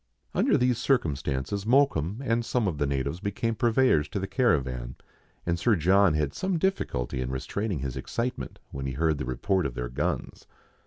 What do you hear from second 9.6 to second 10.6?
of their guns.